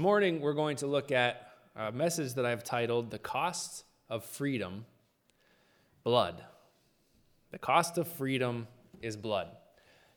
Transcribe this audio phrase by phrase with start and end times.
[0.00, 4.86] morning we're going to look at a message that I've titled The Cost of Freedom
[6.04, 6.42] Blood.
[7.50, 8.66] The cost of freedom
[9.02, 9.48] is blood.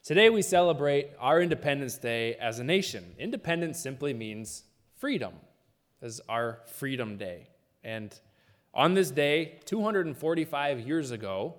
[0.01, 3.13] Today we celebrate our Independence Day as a nation.
[3.19, 4.63] Independence simply means
[4.99, 5.33] freedom,
[6.01, 7.49] as our Freedom Day.
[7.83, 8.17] And
[8.73, 11.55] on this day, 245 years ago,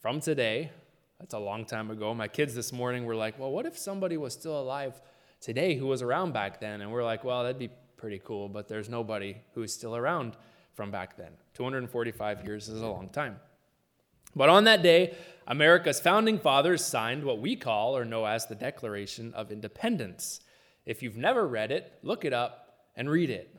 [0.00, 0.70] from today,
[1.18, 4.16] that's a long time ago, my kids this morning were like, well, what if somebody
[4.16, 4.98] was still alive
[5.40, 6.80] today who was around back then?
[6.80, 10.36] And we're like, well, that'd be pretty cool, but there's nobody who's still around
[10.72, 11.32] from back then.
[11.54, 13.36] 245 years is a long time.
[14.34, 15.16] But on that day,
[15.46, 20.40] America's founding fathers signed what we call or know as the Declaration of Independence.
[20.86, 23.54] If you've never read it, look it up and read it.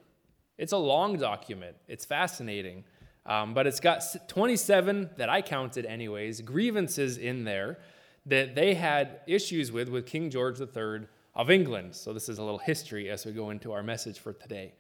[0.57, 2.84] It's a long document, it's fascinating,
[3.26, 7.79] um, but it's got 27 that I counted, anyways, grievances in there
[8.26, 11.96] that they had issues with with King George III of England.
[11.96, 14.74] So, this is a little history as we go into our message for today.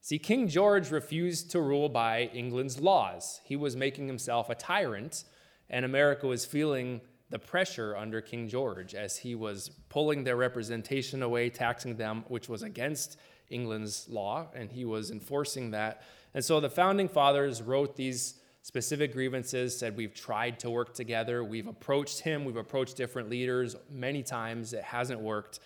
[0.00, 3.40] See, King George refused to rule by England's laws.
[3.44, 5.24] He was making himself a tyrant,
[5.68, 11.22] and America was feeling the pressure under King George as he was pulling their representation
[11.22, 13.18] away, taxing them, which was against
[13.50, 16.02] England's law, and he was enforcing that.
[16.34, 21.44] And so the founding fathers wrote these specific grievances, said, We've tried to work together,
[21.44, 25.60] we've approached him, we've approached different leaders many times, it hasn't worked.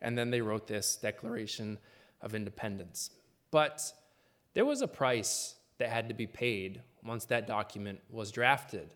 [0.00, 1.78] And then they wrote this Declaration
[2.20, 3.10] of Independence.
[3.50, 3.92] But
[4.54, 8.88] there was a price that had to be paid once that document was drafted.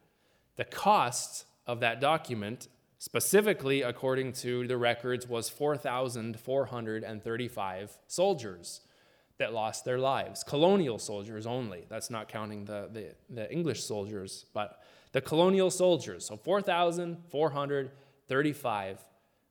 [0.57, 8.83] The cost of that document, specifically according to the records, was 4,435 soldiers
[9.39, 10.45] that lost their lives.
[10.45, 11.85] Colonial soldiers only.
[11.89, 16.27] That's not counting the, the, the English soldiers, but the colonial soldiers.
[16.27, 19.05] So 4,435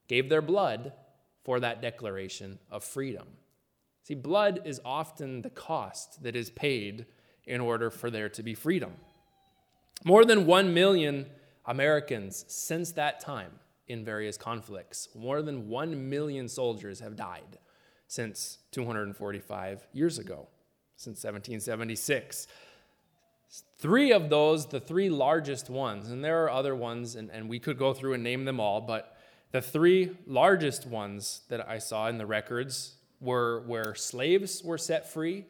[0.07, 0.93] gave their blood
[1.43, 3.27] for that declaration of freedom.
[4.03, 7.05] See, blood is often the cost that is paid
[7.45, 8.93] in order for there to be freedom.
[10.03, 11.27] More than 1 million
[11.65, 13.51] Americans since that time
[13.87, 17.59] in various conflicts, more than 1 million soldiers have died
[18.07, 20.47] since 245 years ago,
[20.97, 22.47] since 1776.
[23.77, 27.59] Three of those, the three largest ones, and there are other ones, and, and we
[27.59, 29.17] could go through and name them all, but
[29.51, 35.11] the three largest ones that I saw in the records were where slaves were set
[35.11, 35.45] free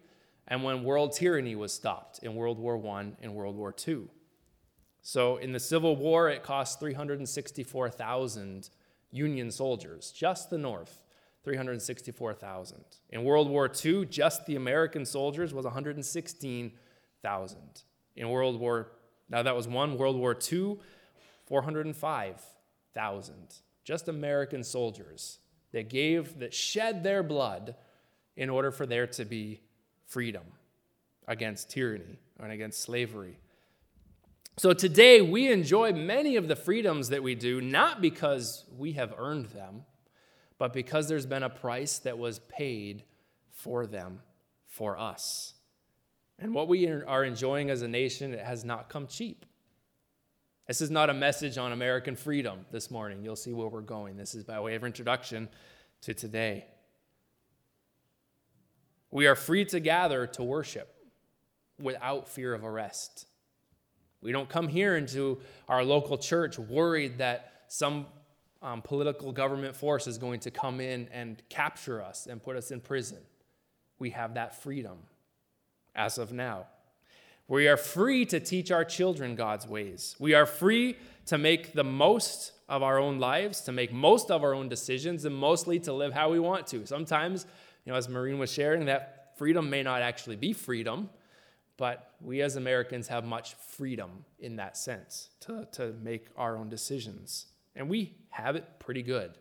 [0.48, 4.08] and when world tyranny was stopped in World War I and World War II.
[5.02, 8.70] So in the Civil War, it cost 364,000
[9.12, 11.04] Union soldiers, just the North,
[11.44, 12.84] 364,000.
[13.10, 17.58] In World War II, just the American soldiers was 116,000.
[18.16, 18.92] In World War,
[19.30, 20.78] now that was one, World War II,
[21.48, 23.36] 405,000.
[23.84, 25.40] Just American soldiers
[25.72, 27.76] that gave, that shed their blood
[28.36, 29.62] in order for there to be
[30.06, 30.44] freedom
[31.28, 33.38] against tyranny and against slavery.
[34.58, 39.14] So today we enjoy many of the freedoms that we do, not because we have
[39.18, 39.86] earned them,
[40.58, 43.04] but because there's been a price that was paid
[43.50, 44.20] for them
[44.68, 45.54] for us.
[46.38, 49.46] And what we are enjoying as a nation, it has not come cheap.
[50.68, 53.24] This is not a message on American freedom this morning.
[53.24, 54.16] You'll see where we're going.
[54.16, 55.50] This is by way of introduction
[56.02, 56.66] to today.
[59.10, 60.94] We are free to gather to worship
[61.80, 63.28] without fear of arrest.
[64.22, 68.06] We don't come here into our local church worried that some
[68.62, 72.72] um, political government force is going to come in and capture us and put us
[72.72, 73.18] in prison.
[73.98, 74.98] We have that freedom
[75.96, 76.68] as of now.
[77.52, 80.16] We are free to teach our children God's ways.
[80.20, 80.96] We are free
[81.26, 85.26] to make the most of our own lives, to make most of our own decisions,
[85.26, 86.86] and mostly to live how we want to.
[86.86, 87.46] Sometimes,
[87.84, 91.10] you know, as Maureen was sharing, that freedom may not actually be freedom,
[91.76, 96.70] but we as Americans have much freedom in that sense to, to make our own
[96.70, 97.48] decisions.
[97.76, 99.34] And we have it pretty good.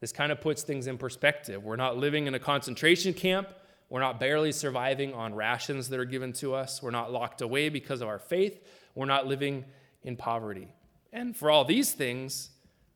[0.00, 1.62] This kind of puts things in perspective.
[1.62, 3.46] We're not living in a concentration camp.
[3.92, 6.82] We're not barely surviving on rations that are given to us.
[6.82, 8.58] We're not locked away because of our faith.
[8.94, 9.66] We're not living
[10.02, 10.68] in poverty.
[11.12, 12.48] And for all these things,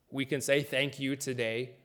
[0.09, 1.75] we can say thank you today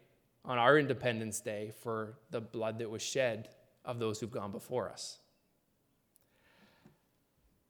[0.46, 3.50] on our Independence Day for the blood that was shed
[3.84, 5.18] of those who've gone before us.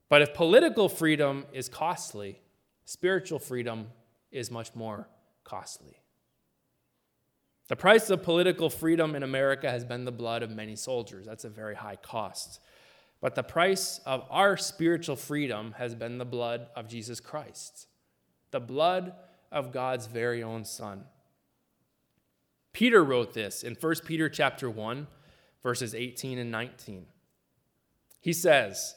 [0.07, 2.39] But if political freedom is costly,
[2.85, 3.87] spiritual freedom
[4.31, 5.09] is much more
[5.43, 6.02] costly.
[7.73, 11.25] The price of political freedom in America has been the blood of many soldiers.
[11.25, 12.59] That's a very high cost.
[13.19, 17.87] But the price of our spiritual freedom has been the blood of Jesus Christ,
[18.51, 19.15] the blood
[19.51, 21.05] of God's very own Son.
[22.73, 25.07] Peter wrote this in 1 Peter chapter 1,
[25.63, 27.07] verses 18 and 19.
[28.21, 28.93] He says,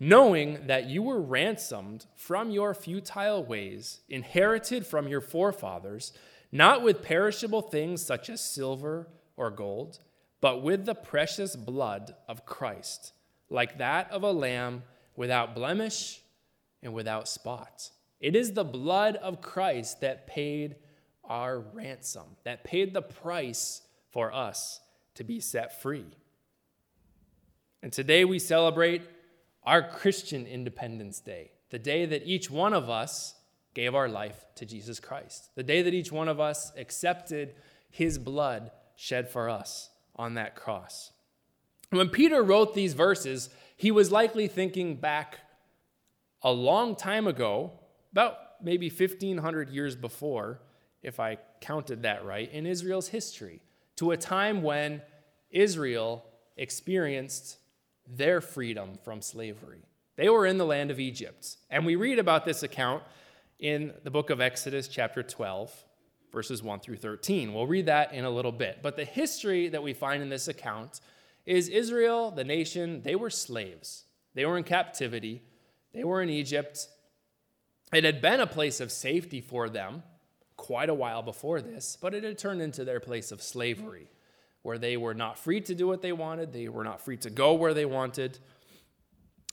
[0.00, 6.12] Knowing that you were ransomed from your futile ways, inherited from your forefathers,
[6.52, 9.98] not with perishable things such as silver or gold,
[10.40, 13.12] but with the precious blood of Christ,
[13.50, 14.82] like that of a lamb
[15.16, 16.20] without blemish
[16.82, 17.90] and without spot.
[18.20, 20.76] It is the blood of Christ that paid
[21.24, 24.80] our ransom, that paid the price for us
[25.14, 26.06] to be set free.
[27.82, 29.02] And today we celebrate
[29.62, 33.34] our Christian Independence Day, the day that each one of us
[33.76, 37.54] gave our life to Jesus Christ, the day that each one of us accepted
[37.90, 41.12] his blood shed for us on that cross.
[41.90, 45.40] When Peter wrote these verses, he was likely thinking back
[46.40, 47.70] a long time ago,
[48.12, 50.62] about maybe 1500 years before,
[51.02, 53.60] if I counted that right, in Israel's history,
[53.96, 55.02] to a time when
[55.50, 56.24] Israel
[56.56, 57.58] experienced
[58.08, 59.82] their freedom from slavery.
[60.16, 61.58] They were in the land of Egypt.
[61.68, 63.02] And we read about this account
[63.58, 65.72] in the book of Exodus, chapter 12,
[66.32, 67.54] verses 1 through 13.
[67.54, 68.80] We'll read that in a little bit.
[68.82, 71.00] But the history that we find in this account
[71.46, 74.04] is Israel, the nation, they were slaves.
[74.34, 75.42] They were in captivity.
[75.94, 76.88] They were in Egypt.
[77.92, 80.02] It had been a place of safety for them
[80.56, 84.08] quite a while before this, but it had turned into their place of slavery,
[84.62, 87.30] where they were not free to do what they wanted, they were not free to
[87.30, 88.38] go where they wanted.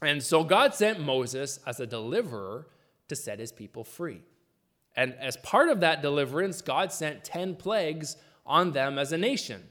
[0.01, 2.67] And so God sent Moses as a deliverer
[3.13, 4.21] to set his people free.
[4.95, 8.15] And as part of that deliverance, God sent 10 plagues
[8.45, 9.63] on them as a nation.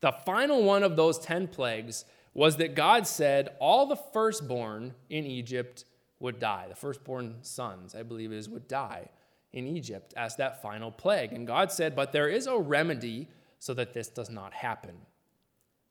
[0.00, 5.26] The final one of those 10 plagues was that God said all the firstborn in
[5.26, 5.84] Egypt
[6.20, 6.66] would die.
[6.68, 9.08] The firstborn sons, I believe is, would die
[9.52, 11.32] in Egypt as that final plague.
[11.32, 13.28] And God said, But there is a remedy
[13.58, 14.94] so that this does not happen.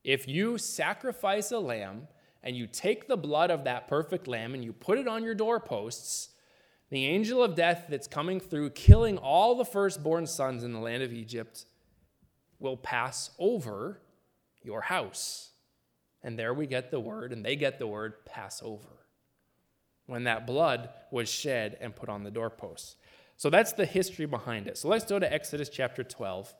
[0.03, 2.07] If you sacrifice a lamb
[2.44, 5.36] and you take the blood of that perfect lamb and you put it on your
[5.36, 6.30] doorposts,
[6.89, 11.03] the angel of death that's coming through, killing all the firstborn sons in the land
[11.03, 11.65] of Egypt,
[12.59, 14.01] will pass over
[14.63, 15.51] your house.
[16.24, 19.06] And there we get the word, and they get the word Passover
[20.06, 22.95] when that blood was shed and put on the doorposts.
[23.38, 24.77] So that's the history behind it.
[24.77, 26.53] So let's go to Exodus chapter 12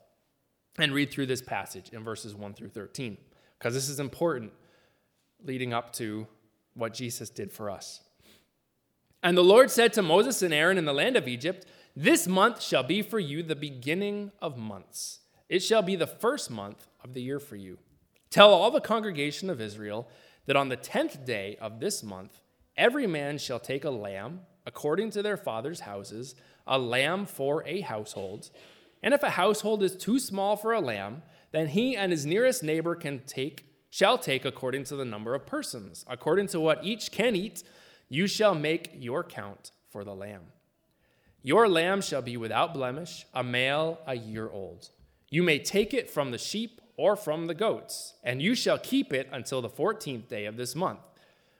[0.78, 3.18] and read through this passage in verses 1 through 13,
[3.58, 4.52] because this is important
[5.44, 6.26] leading up to
[6.74, 8.02] what Jesus did for us.
[9.22, 12.62] And the Lord said to Moses and Aaron in the land of Egypt, This month
[12.62, 15.20] shall be for you the beginning of months.
[15.48, 17.78] It shall be the first month of the year for you.
[18.30, 20.08] Tell all the congregation of Israel
[20.46, 22.40] that on the tenth day of this month,
[22.76, 26.34] every man shall take a lamb according to their father's houses,
[26.66, 28.50] a lamb for a household.
[29.02, 31.22] And if a household is too small for a lamb,
[31.52, 35.46] then he and his nearest neighbor can take shall take according to the number of
[35.46, 37.64] persons, according to what each can eat,
[38.08, 40.42] you shall make your count for the lamb.
[41.42, 44.90] Your lamb shall be without blemish, a male a year old.
[45.28, 49.12] You may take it from the sheep or from the goats, and you shall keep
[49.12, 51.00] it until the 14th day of this month,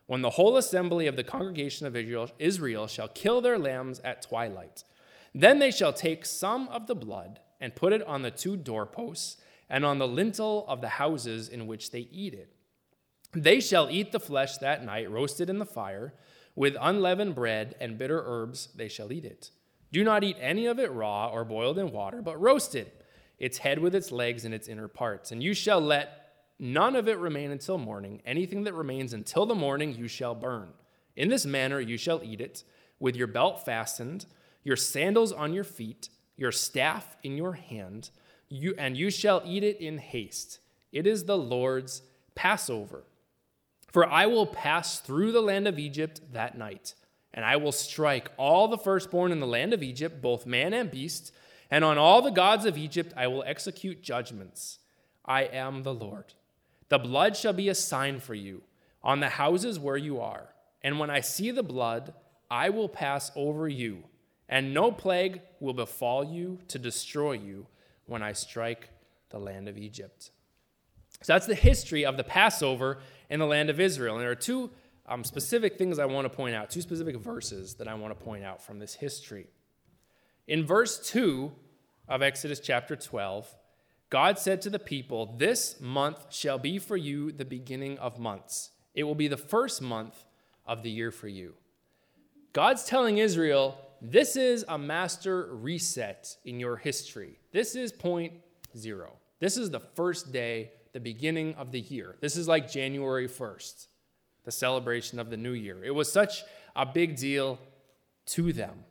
[0.06, 1.96] when the whole assembly of the congregation of
[2.38, 4.84] Israel shall kill their lambs at twilight.
[5.34, 9.36] Then they shall take some of the blood and put it on the two doorposts
[9.70, 12.52] and on the lintel of the houses in which they eat it.
[13.32, 16.12] They shall eat the flesh that night, roasted in the fire.
[16.56, 19.52] With unleavened bread and bitter herbs they shall eat it.
[19.92, 22.90] Do not eat any of it raw or boiled in water, but roasted
[23.38, 25.30] its head with its legs and its inner parts.
[25.32, 28.20] And you shall let none of it remain until morning.
[28.26, 30.68] Anything that remains until the morning you shall burn.
[31.16, 32.64] In this manner you shall eat it,
[32.98, 34.26] with your belt fastened,
[34.62, 38.10] your sandals on your feet, your staff in your hand,
[38.50, 40.58] you, and you shall eat it in haste.
[40.92, 42.02] It is the Lord's
[42.34, 43.04] Passover.
[43.88, 46.94] For I will pass through the land of Egypt that night,
[47.32, 50.90] and I will strike all the firstborn in the land of Egypt, both man and
[50.90, 51.32] beast
[51.70, 54.78] and on all the gods of Egypt I will execute judgments.
[55.24, 56.34] I am the Lord.
[56.88, 58.62] The blood shall be a sign for you
[59.02, 60.48] on the houses where you are.
[60.82, 62.12] And when I see the blood,
[62.50, 64.02] I will pass over you,
[64.48, 67.66] and no plague will befall you to destroy you
[68.10, 68.90] when I strike
[69.30, 70.30] the land of Egypt.
[71.22, 72.98] So that's the history of the Passover
[73.28, 74.14] in the land of Israel.
[74.14, 74.70] And there are two
[75.06, 78.24] um, specific things I want to point out, two specific verses that I want to
[78.24, 79.48] point out from this history.
[80.46, 81.52] In verse 2
[82.08, 83.48] of Exodus chapter 12,
[84.08, 88.70] God said to the people, This month shall be for you the beginning of months.
[88.94, 90.24] It will be the first month
[90.66, 91.54] of the year for you.
[92.52, 97.38] God's telling Israel, This is a master reset in your history.
[97.52, 98.32] This is point
[98.76, 99.12] zero.
[99.40, 102.16] This is the first day, the beginning of the year.
[102.20, 103.86] This is like January 1st,
[104.44, 105.84] the celebration of the new year.
[105.84, 107.58] It was such a big deal
[108.26, 108.84] to them.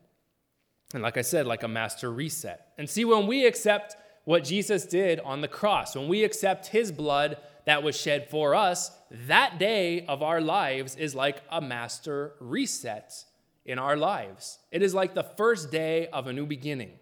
[0.94, 2.74] And like I said, like a master reset.
[2.78, 6.92] And see, when we accept what Jesus did on the cross, when we accept his
[6.92, 8.92] blood that was shed for us,
[9.28, 13.24] that day of our lives is like a master reset
[13.70, 14.58] in our lives.
[14.72, 16.94] It is like the first day of a new beginning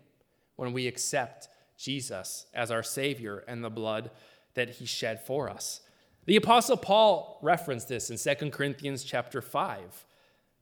[0.58, 1.48] when we accept
[1.78, 4.12] Jesus as our Savior and the blood
[4.54, 5.80] that he shed for us.
[6.26, 10.06] The apostle Paul referenced this in 2 Corinthians chapter 5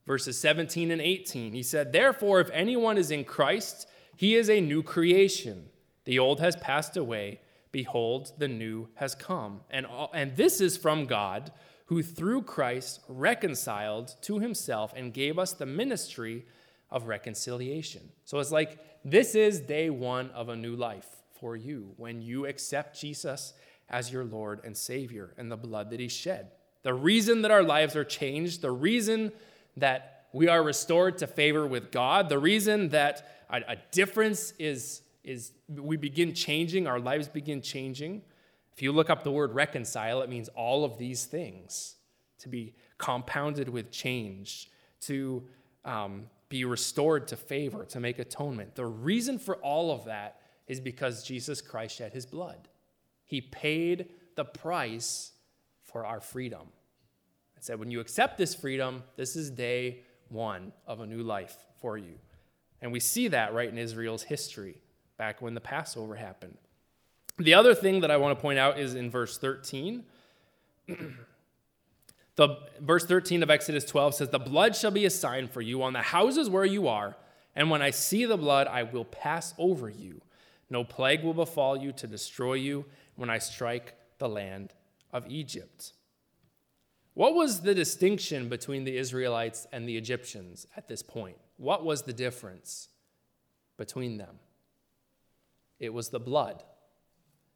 [0.05, 1.53] verses 17 and 18.
[1.53, 5.71] He said, "Therefore if anyone is in Christ, he is a new creation.
[6.03, 10.77] The old has passed away, behold the new has come." And all, and this is
[10.77, 11.51] from God,
[11.85, 16.45] who through Christ reconciled to himself and gave us the ministry
[16.89, 18.01] of reconciliation.
[18.23, 21.07] So it's like this is day one of a new life
[21.39, 23.53] for you when you accept Jesus
[23.89, 26.51] as your Lord and Savior and the blood that He shed.
[26.83, 29.31] The reason that our lives are changed, the reason
[29.77, 35.51] that we are restored to favor with God, the reason that a, difference is, is
[35.69, 38.21] we begin changing, our lives begin changing.
[38.75, 41.95] If you look up the word reconcile, it means all of these things
[42.39, 44.69] to be compounded with change,
[45.01, 45.43] to
[45.85, 48.75] um, be restored to favor, to make atonement.
[48.75, 52.67] The reason for all of that is because Jesus Christ shed his blood.
[53.23, 55.31] He paid the price
[55.83, 56.67] for our freedom.
[57.55, 61.55] It said, when you accept this freedom, this is day one of a new life
[61.79, 62.15] for you.
[62.81, 64.81] And we see that right in Israel's history,
[65.17, 66.57] back when the Passover happened.
[67.37, 70.03] The other thing that I want to point out is in verse 13.
[72.35, 75.81] The verse 13 of Exodus 12 says, The blood shall be a sign for you
[75.83, 77.15] on the houses where you are,
[77.55, 80.21] and when I see the blood, I will pass over you.
[80.69, 84.73] No plague will befall you to destroy you when I strike the land
[85.13, 85.93] of Egypt.
[87.13, 91.37] What was the distinction between the Israelites and the Egyptians at this point?
[91.55, 92.89] What was the difference
[93.77, 94.39] between them?
[95.79, 96.63] It was the blood.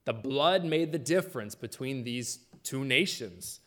[0.06, 3.60] The blood made the difference between these two nations.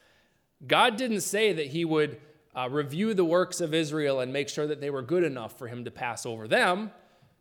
[0.67, 2.21] God didn't say that he would
[2.55, 5.69] uh, review the works of Israel and make sure that they were good enough for
[5.69, 6.91] him to pass over them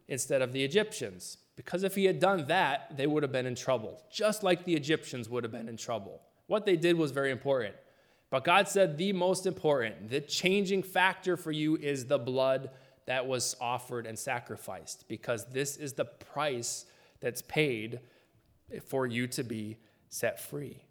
[0.07, 1.37] instead of the Egyptians.
[1.55, 4.73] Because if he had done that, they would have been in trouble, just like the
[4.73, 6.21] Egyptians would have been in trouble.
[6.47, 7.75] What they did was very important.
[8.29, 12.71] But God said the most important, the changing factor for you is the blood
[13.05, 16.85] that was offered and sacrificed, because this is the price
[17.19, 17.99] that's paid
[18.87, 19.77] for you to be
[20.09, 20.83] set free.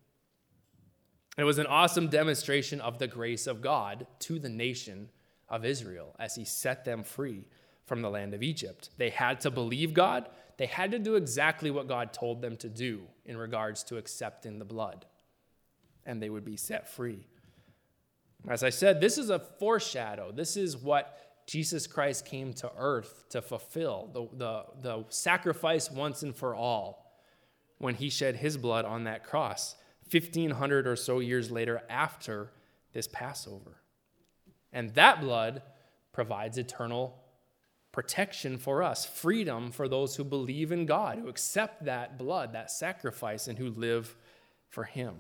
[1.39, 5.11] It was an awesome demonstration of the grace of God to the nation
[5.49, 7.47] of Israel as he set them free
[7.87, 8.91] from the land of Egypt.
[8.99, 12.69] They had to believe God, they had to do exactly what God told them to
[12.69, 15.07] do in regards to accepting the blood,
[16.05, 17.27] and they would be set free.
[18.49, 20.33] As I said, this is a foreshadow.
[20.33, 26.23] This is what Jesus Christ came to earth to fulfill the, the, the sacrifice once
[26.23, 27.10] and for all
[27.81, 29.75] when he shed his blood on that cross.
[30.13, 32.53] 1500 or so years later after
[32.93, 33.81] this Passover.
[34.73, 35.63] And that blood
[36.13, 37.17] provides eternal
[37.91, 42.71] protection for us, freedom for those who believe in God, who accept that blood, that
[42.71, 44.15] sacrifice, and who live
[44.69, 45.15] for Him.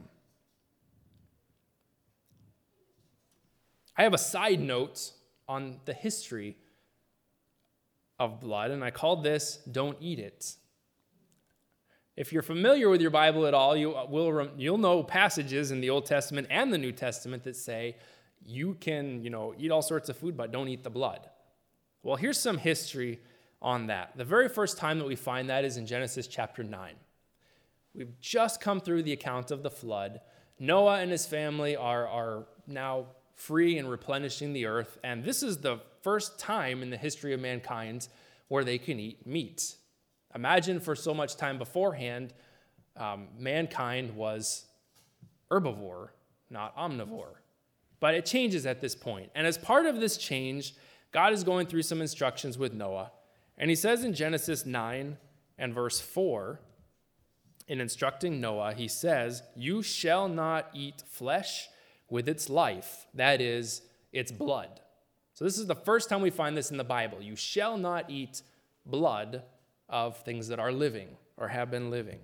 [3.96, 5.12] I have a side note
[5.48, 6.56] on the history
[8.18, 10.56] of blood, and I called this Don't Eat It.
[12.20, 15.88] If you're familiar with your Bible at all, you will, you'll know passages in the
[15.88, 17.96] Old Testament and the New Testament that say
[18.44, 21.30] you can, you know, eat all sorts of food, but don't eat the blood.
[22.02, 23.20] Well, here's some history
[23.62, 24.18] on that.
[24.18, 26.92] The very first time that we find that is in Genesis chapter 9.
[27.94, 30.20] We've just come through the account of the flood.
[30.58, 35.56] Noah and his family are, are now free and replenishing the earth, and this is
[35.56, 38.08] the first time in the history of mankind
[38.48, 39.76] where they can eat meat.
[40.34, 42.32] Imagine for so much time beforehand,
[42.96, 44.66] um, mankind was
[45.50, 46.10] herbivore,
[46.50, 47.36] not omnivore.
[47.98, 49.30] But it changes at this point.
[49.34, 50.74] And as part of this change,
[51.12, 53.12] God is going through some instructions with Noah.
[53.58, 55.18] And he says in Genesis 9
[55.58, 56.60] and verse 4,
[57.68, 61.68] in instructing Noah, he says, You shall not eat flesh
[62.08, 63.82] with its life, that is,
[64.12, 64.80] its blood.
[65.34, 67.22] So, this is the first time we find this in the Bible.
[67.22, 68.42] You shall not eat
[68.84, 69.44] blood
[69.90, 72.20] of things that are living or have been living.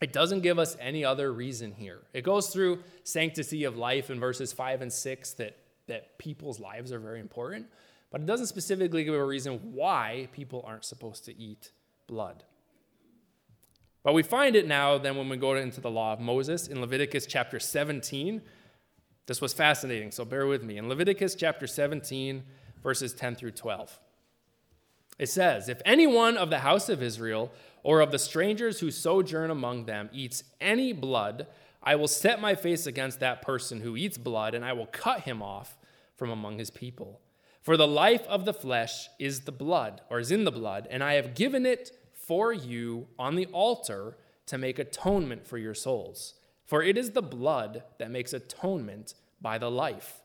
[0.00, 2.00] It doesn't give us any other reason here.
[2.12, 6.92] It goes through sanctity of life in verses 5 and 6 that, that people's lives
[6.92, 7.66] are very important,
[8.10, 11.72] but it doesn't specifically give a reason why people aren't supposed to eat
[12.06, 12.44] blood.
[14.04, 16.80] But we find it now then when we go into the law of Moses in
[16.80, 18.40] Leviticus chapter 17.
[19.26, 20.78] This was fascinating, so bear with me.
[20.78, 22.44] In Leviticus chapter 17,
[22.82, 23.98] verses 10 through 12,
[25.18, 29.50] it says, If anyone of the house of Israel or of the strangers who sojourn
[29.50, 31.46] among them eats any blood,
[31.82, 35.22] I will set my face against that person who eats blood, and I will cut
[35.22, 35.76] him off
[36.16, 37.20] from among his people.
[37.62, 41.02] For the life of the flesh is the blood, or is in the blood, and
[41.02, 46.34] I have given it for you on the altar to make atonement for your souls.
[46.64, 50.20] For it is the blood that makes atonement by the life.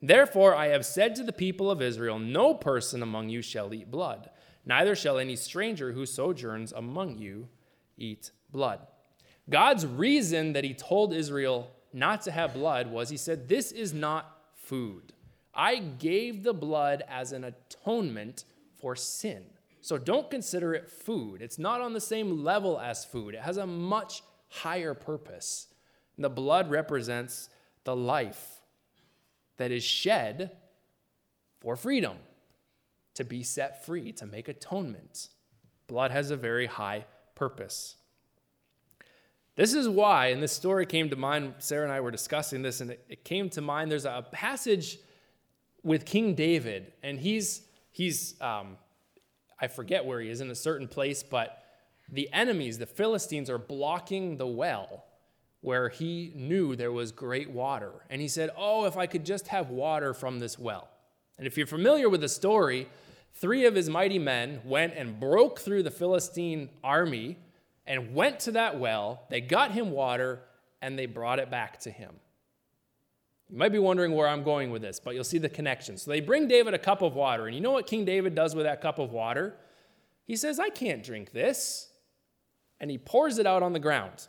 [0.00, 3.90] Therefore, I have said to the people of Israel No person among you shall eat
[3.90, 4.30] blood,
[4.68, 7.48] neither shall any stranger who sojourns among you
[7.96, 8.86] eat blood.
[9.50, 13.92] God's reason that he told Israel not to have blood was he said, This is
[13.92, 15.12] not food.
[15.54, 18.44] I gave the blood as an atonement
[18.80, 19.44] for sin.
[19.80, 21.40] So don't consider it food.
[21.40, 25.68] It's not on the same level as food, it has a much higher purpose.
[26.18, 27.48] The blood represents
[27.84, 28.60] the life
[29.56, 30.50] that is shed
[31.60, 32.16] for freedom,
[33.18, 35.30] to be set free, to make atonement.
[35.88, 37.96] Blood has a very high purpose.
[39.56, 42.80] This is why, and this story came to mind, Sarah and I were discussing this,
[42.80, 43.90] and it, came to mind.
[43.90, 44.98] There's a passage
[45.82, 48.76] with King David, and he's, he's um,
[49.60, 51.64] I forget where he is, in a certain place, but
[52.08, 55.06] the enemies, the Philistines, are blocking the well
[55.60, 57.90] where he knew there was great water.
[58.10, 60.88] And he said, Oh, if I could just have water from this well.
[61.36, 62.86] And if you're familiar with the story,
[63.40, 67.38] three of his mighty men went and broke through the Philistine army
[67.86, 69.22] and went to that well.
[69.30, 70.40] They got him water
[70.82, 72.14] and they brought it back to him.
[73.48, 75.96] You might be wondering where I'm going with this, but you'll see the connection.
[75.96, 78.54] So they bring David a cup of water, and you know what King David does
[78.54, 79.56] with that cup of water?
[80.26, 81.88] He says, I can't drink this.
[82.78, 84.28] And he pours it out on the ground.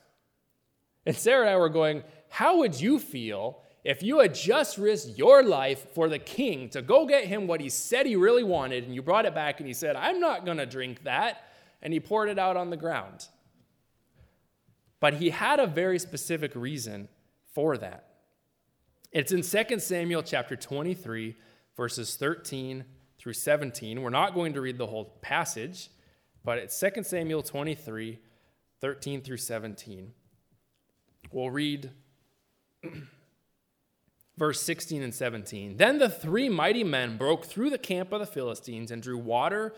[1.06, 5.18] And Sarah and I were going, How would you feel if you had just risked
[5.18, 8.84] your life for the king to go get him what he said he really wanted,
[8.84, 11.44] and you brought it back and he said, I'm not going to drink that,
[11.82, 13.28] and he poured it out on the ground?
[15.00, 17.08] But he had a very specific reason
[17.54, 18.06] for that.
[19.12, 21.36] It's in 2 Samuel chapter 23,
[21.76, 22.84] verses 13
[23.18, 24.02] through 17.
[24.02, 25.90] We're not going to read the whole passage,
[26.44, 28.20] but it's 2 Samuel 23,
[28.82, 30.12] 13 through 17.
[31.32, 31.92] We'll read
[34.40, 35.78] verse 16 and 17.
[35.78, 39.74] Then the three mighty men broke through the camp of the Philistines and drew water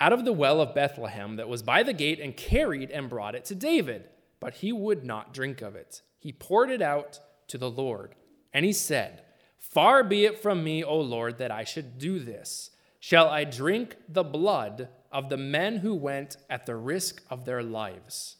[0.00, 3.34] out of the well of Bethlehem that was by the gate and carried and brought
[3.34, 4.04] it to David.
[4.40, 6.02] But he would not drink of it.
[6.18, 8.14] He poured it out to the Lord.
[8.54, 9.22] And he said,
[9.58, 12.70] Far be it from me, O Lord, that I should do this.
[13.00, 17.62] Shall I drink the blood of the men who went at the risk of their
[17.62, 18.36] lives?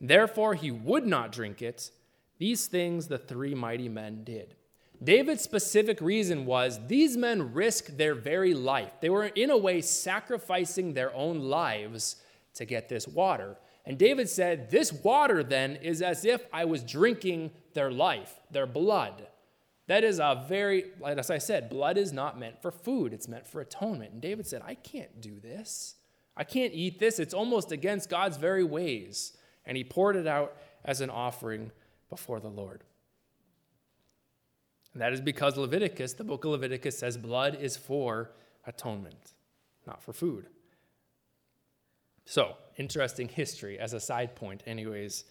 [0.00, 1.90] Therefore, he would not drink it.
[2.38, 4.56] These things the three mighty men did.
[5.02, 8.92] David's specific reason was these men risked their very life.
[9.00, 12.16] They were, in a way, sacrificing their own lives
[12.54, 13.56] to get this water.
[13.84, 18.66] And David said, This water then is as if I was drinking their life, their
[18.66, 19.26] blood.
[19.86, 23.46] That is a very, as I said, blood is not meant for food, it's meant
[23.46, 24.12] for atonement.
[24.12, 25.94] And David said, I can't do this.
[26.36, 27.18] I can't eat this.
[27.18, 31.72] It's almost against God's very ways and he poured it out as an offering
[32.08, 32.84] before the Lord.
[34.96, 38.30] And that is because Leviticus, the book of Leviticus, says blood is for
[38.66, 39.34] atonement,
[39.86, 40.46] not for food.
[42.24, 45.24] So, interesting history as a side point, anyways.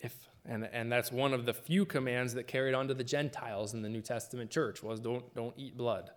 [0.00, 0.14] If
[0.46, 3.82] and, and that's one of the few commands that carried on to the Gentiles in
[3.82, 6.10] the New Testament church was don't, don't eat blood.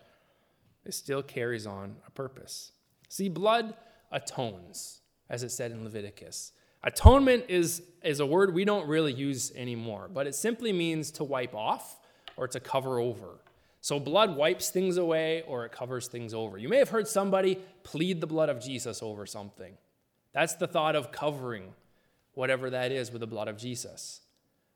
[0.86, 2.72] It still carries on a purpose.
[3.10, 3.74] See, blood
[4.14, 6.54] atones, as it said in Leviticus.
[6.84, 11.26] Atonement is, is a word we don't really use anymore, but it simply means to
[11.26, 11.97] wipe off
[12.38, 13.40] or to cover over.
[13.82, 16.58] So blood wipes things away or it covers things over.
[16.58, 19.74] You may have heard somebody plead the blood of Jesus over something.
[20.34, 21.74] That's the thought of covering
[22.34, 24.22] whatever that is with the blood of Jesus.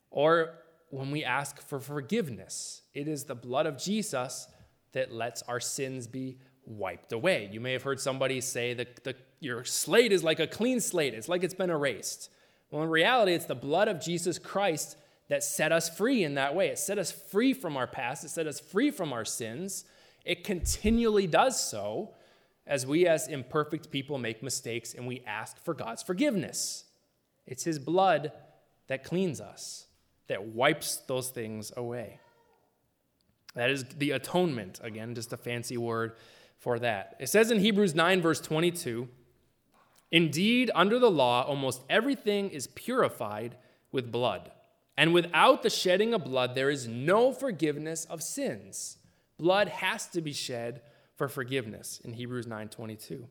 [0.09, 0.55] Or
[0.89, 4.47] when we ask for forgiveness, it is the blood of Jesus
[4.93, 7.49] that lets our sins be wiped away.
[7.51, 11.13] You may have heard somebody say that the, your slate is like a clean slate,
[11.13, 12.29] it's like it's been erased.
[12.69, 14.97] Well, in reality, it's the blood of Jesus Christ
[15.31, 16.67] that set us free in that way.
[16.67, 19.85] It set us free from our past, it set us free from our sins.
[20.25, 22.15] It continually does so
[22.67, 26.83] as we, as imperfect people, make mistakes and we ask for God's forgiveness.
[27.47, 28.33] It's His blood
[28.87, 29.85] that cleans us,
[30.27, 32.19] that wipes those things away.
[33.55, 36.11] That is the atonement, again, just a fancy word
[36.59, 37.15] for that.
[37.21, 39.07] It says in Hebrews 9, verse 22,
[40.11, 43.55] Indeed, under the law, almost everything is purified
[43.93, 44.51] with blood.
[44.97, 48.97] And without the shedding of blood, there is no forgiveness of sins.
[49.37, 50.81] Blood has to be shed
[51.15, 53.27] for forgiveness in Hebrews 9:22.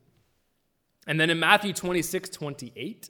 [1.07, 3.09] And then in Matthew 26, 28,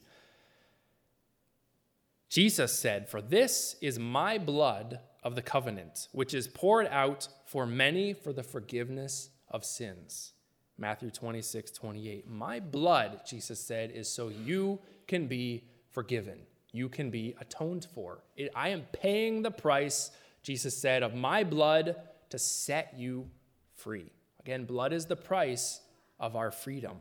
[2.30, 7.66] Jesus said, For this is my blood of the covenant, which is poured out for
[7.66, 10.34] many for the forgiveness of sins.
[10.78, 12.30] Matthew 26, 28.
[12.30, 16.40] My blood, Jesus said, is so you can be forgiven.
[16.72, 18.24] You can be atoned for.
[18.36, 20.12] It, I am paying the price,
[20.44, 21.96] Jesus said, of my blood
[22.30, 23.28] to set you
[23.76, 24.12] free.
[24.40, 25.82] Again, blood is the price
[26.20, 26.98] of our freedom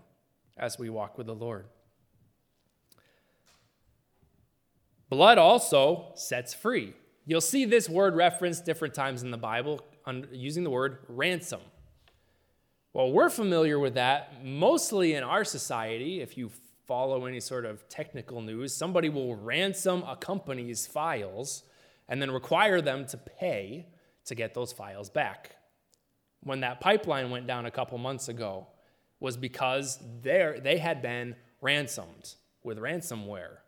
[0.57, 1.67] as we walk with the Lord.
[5.09, 6.95] Blood also sets free.
[7.27, 9.81] You'll see this word referenced different times in the Bible
[10.33, 11.61] using the word ransom.
[12.93, 16.21] Well, we're familiar with that mostly in our society.
[16.21, 16.51] If you
[16.91, 21.63] follow any sort of technical news, somebody will ransom a company's files
[22.09, 23.87] and then require them to pay
[24.25, 25.55] to get those files back.
[26.43, 28.67] When that pipeline went down a couple months ago,
[29.21, 33.59] was because they had been ransomed with ransomware.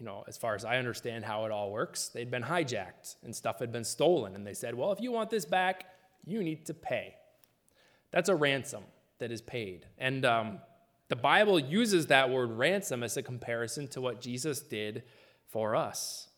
[0.00, 3.36] You know, as far as I understand how it all works, they'd been hijacked and
[3.36, 4.34] stuff had been stolen.
[4.34, 5.84] And they said, well, if you want this back,
[6.24, 7.16] you need to pay.
[8.12, 8.84] That's a ransom
[9.18, 9.84] that is paid.
[9.98, 10.60] And um,
[11.08, 15.04] the Bible uses that word ransom as a comparison to what Jesus did
[15.48, 16.28] for us.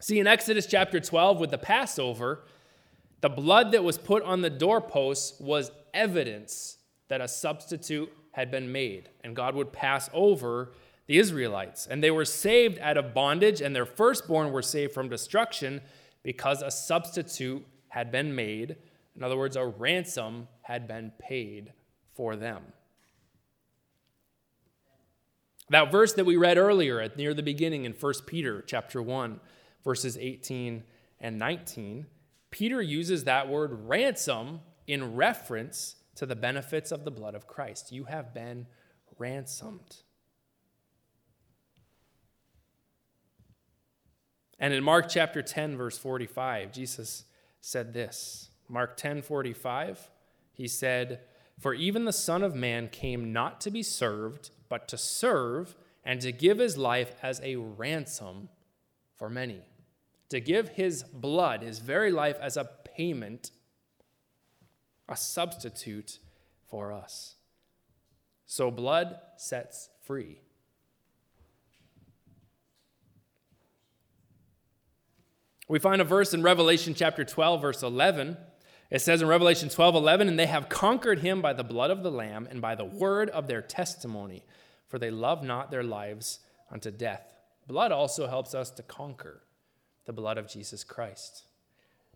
[0.00, 2.44] See, in Exodus chapter 12, with the Passover,
[3.20, 8.72] the blood that was put on the doorposts was evidence that a substitute had been
[8.72, 10.72] made, and God would pass over
[11.06, 11.86] the Israelites.
[11.86, 15.80] And they were saved out of bondage, and their firstborn were saved from destruction
[16.22, 18.76] because a substitute had been made.
[19.14, 21.72] In other words, a ransom had been paid
[22.14, 22.62] for them.
[25.70, 29.40] That verse that we read earlier at near the beginning in 1 Peter chapter 1
[29.82, 30.82] verses 18
[31.20, 32.06] and 19,
[32.50, 37.92] Peter uses that word ransom in reference to the benefits of the blood of Christ.
[37.92, 38.66] You have been
[39.18, 39.96] ransomed.
[44.58, 47.24] And in Mark chapter 10 verse 45, Jesus
[47.60, 48.50] said this.
[48.68, 50.10] Mark 10:45,
[50.52, 51.20] he said,
[51.58, 56.20] "For even the Son of man came not to be served, but to serve and
[56.20, 58.48] to give his life as a ransom
[59.14, 59.62] for many."
[60.30, 63.52] To give his blood, his very life as a payment
[65.08, 66.18] a substitute
[66.66, 67.36] for us.
[68.46, 70.40] So blood sets free.
[75.68, 78.38] We find a verse in Revelation chapter 12, verse 11.
[78.90, 82.02] It says in Revelation 12, 11, and they have conquered him by the blood of
[82.02, 84.44] the Lamb and by the word of their testimony,
[84.94, 86.38] for they love not their lives
[86.70, 87.26] unto death.
[87.66, 89.42] Blood also helps us to conquer
[90.04, 91.46] the blood of Jesus Christ.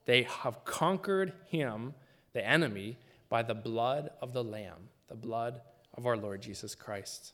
[0.05, 1.95] They have conquered him
[2.35, 2.97] the enemy
[3.29, 5.61] by the blood of the Lamb, the blood
[5.95, 7.33] of our Lord Jesus Christ.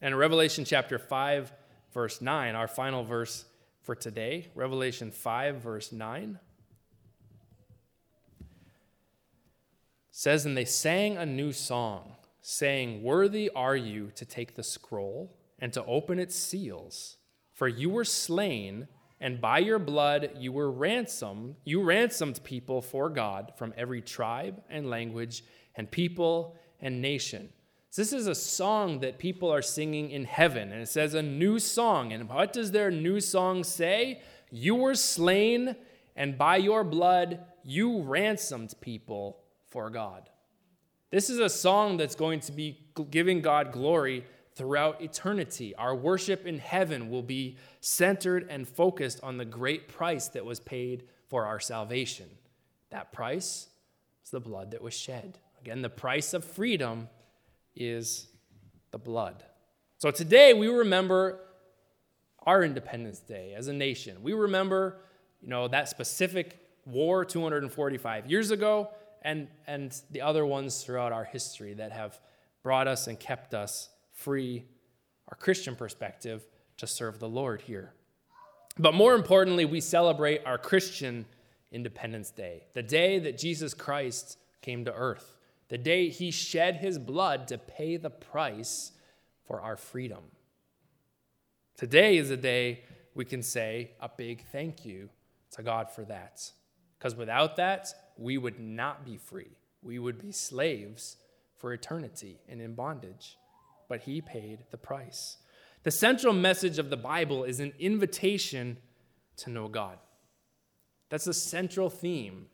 [0.00, 1.52] And Revelation chapter 5,
[1.92, 3.44] verse 9, our final verse
[3.82, 6.38] for today, Revelation 5, verse 9,
[10.10, 15.38] says, And they sang a new song, saying, Worthy are you to take the scroll
[15.58, 17.16] and to open its seals,
[17.54, 18.88] for you were slain
[19.20, 24.60] and by your blood you were ransomed you ransomed people for god from every tribe
[24.68, 25.44] and language
[25.76, 27.48] and people and nation.
[27.90, 31.22] So this is a song that people are singing in heaven and it says a
[31.22, 32.12] new song.
[32.12, 34.22] And what does their new song say?
[34.50, 35.76] You were slain
[36.16, 39.38] and by your blood you ransomed people
[39.70, 40.28] for god
[41.12, 42.78] this is a song that's going to be
[43.10, 45.74] giving god glory throughout eternity.
[45.76, 50.58] Our worship in heaven will be centered and focused on the great price that was
[50.58, 52.26] paid for our salvation.
[52.90, 53.68] That price
[54.22, 55.38] was the blood that was shed.
[55.60, 57.08] Again, the price of freedom
[57.76, 58.28] is
[58.90, 59.44] the blood.
[59.98, 61.40] So today we remember
[62.44, 64.22] our Independence Day as a nation.
[64.22, 64.98] We remember,
[65.42, 68.88] you know, that specific war 245 years ago
[69.22, 72.20] and, and the other ones throughout our history that have
[72.62, 74.64] brought us and kept us free,
[75.28, 76.46] our Christian perspective,
[76.78, 77.92] to serve the Lord here.
[78.78, 81.26] But more importantly, we celebrate our Christian
[81.70, 85.36] Independence Day, the day that Jesus Christ came to earth,
[85.68, 88.92] the day he shed his blood to pay the price
[89.46, 90.22] for our freedom.
[91.76, 95.08] Today is a day we can say a big thank you
[95.52, 96.50] to God for that.
[96.98, 99.56] Because without that, we would not be free.
[99.82, 101.16] We would be slaves
[101.56, 103.36] for eternity and in bondage,
[103.88, 105.38] but he paid the price.
[105.82, 108.76] The central message of the Bible is an invitation
[109.38, 109.98] to know God.
[111.08, 112.46] That's the central theme.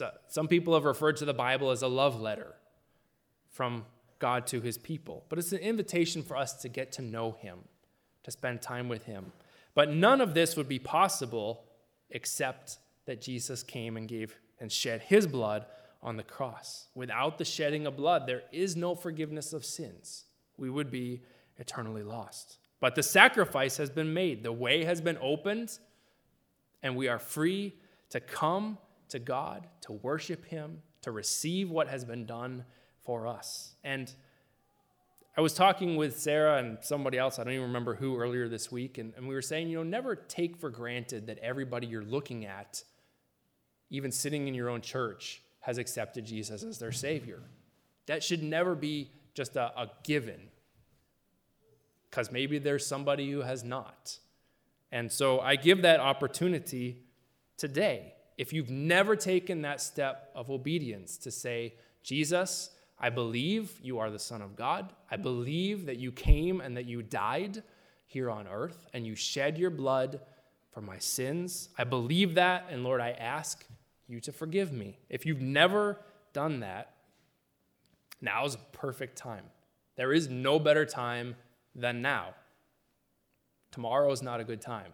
[0.00, 2.54] A, some people have referred to the Bible as a love letter
[3.50, 3.84] from
[4.18, 7.58] God to his people, but it's an invitation for us to get to know him,
[8.22, 9.32] to spend time with him.
[9.74, 11.64] But none of this would be possible
[12.10, 15.66] except that Jesus came and gave and shed his blood
[16.02, 16.86] on the cross.
[16.94, 20.24] Without the shedding of blood, there is no forgiveness of sins.
[20.56, 21.20] We would be
[21.58, 22.58] eternally lost.
[22.80, 25.78] But the sacrifice has been made, the way has been opened,
[26.82, 27.74] and we are free
[28.10, 32.64] to come to God, to worship Him, to receive what has been done
[33.04, 33.74] for us.
[33.82, 34.12] And
[35.36, 38.70] I was talking with Sarah and somebody else, I don't even remember who, earlier this
[38.70, 42.04] week, and, and we were saying, you know, never take for granted that everybody you're
[42.04, 42.84] looking at,
[43.92, 47.40] even sitting in your own church, has accepted Jesus as their Savior.
[48.06, 50.40] That should never be just a, a given,
[52.10, 54.18] because maybe there's somebody who has not.
[54.90, 57.04] And so I give that opportunity
[57.56, 58.14] today.
[58.36, 64.10] If you've never taken that step of obedience to say, Jesus, I believe you are
[64.10, 64.92] the Son of God.
[65.10, 67.62] I believe that you came and that you died
[68.06, 70.20] here on earth and you shed your blood
[70.72, 71.68] for my sins.
[71.78, 73.64] I believe that, and Lord, I ask
[74.08, 74.98] you to forgive me.
[75.08, 75.98] If you've never
[76.32, 76.94] done that,
[78.20, 79.44] now is a perfect time.
[79.96, 81.36] There is no better time
[81.74, 82.34] than now.
[83.70, 84.92] Tomorrow is not a good time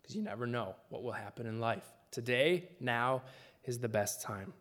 [0.00, 1.84] because you never know what will happen in life.
[2.10, 3.22] Today, now
[3.64, 4.52] is the best time.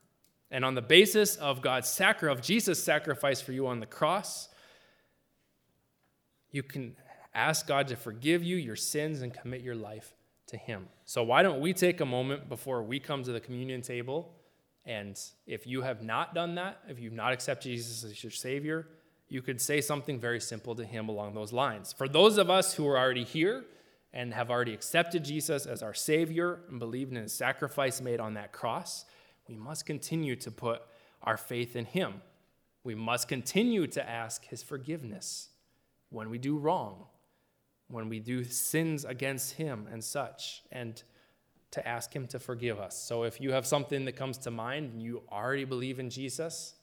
[0.49, 4.49] And on the basis of God's sacrifice, of Jesus' sacrifice for you on the cross,
[6.51, 6.95] you can
[7.33, 10.14] ask God to forgive you your sins and commit your life
[10.47, 10.87] to Him.
[11.05, 14.31] So, why don't we take a moment before we come to the communion table?
[14.85, 18.87] And if you have not done that, if you've not accepted Jesus as your Savior,
[19.27, 21.93] you could say something very simple to Him along those lines.
[21.93, 23.65] For those of us who are already here
[24.13, 28.35] and have already accepted Jesus as our Savior and believed in His sacrifice made on
[28.35, 29.05] that cross,
[29.47, 30.81] we must continue to put
[31.23, 32.21] our faith in Him.
[32.83, 35.49] We must continue to ask His forgiveness
[36.09, 37.07] when we do wrong,
[37.87, 41.01] when we do sins against Him and such, and
[41.71, 42.97] to ask Him to forgive us.
[42.97, 46.75] So if you have something that comes to mind and you already believe in Jesus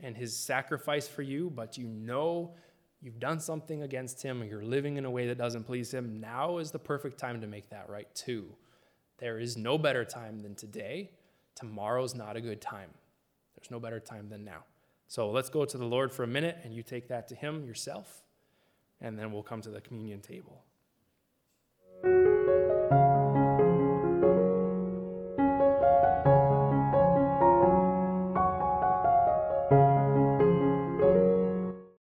[0.00, 2.54] and His sacrifice for you, but you know
[3.00, 6.20] you've done something against Him or you're living in a way that doesn't please Him,
[6.20, 8.46] now is the perfect time to make that right too.
[9.18, 11.10] There is no better time than today
[11.60, 12.88] Tomorrow's not a good time.
[13.54, 14.64] There's no better time than now.
[15.08, 17.66] So let's go to the Lord for a minute and you take that to Him
[17.66, 18.22] yourself,
[19.00, 20.62] and then we'll come to the communion table.